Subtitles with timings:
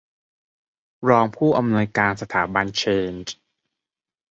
[1.09, 3.33] รองผู้อำนวยการสถาบันเชนจ์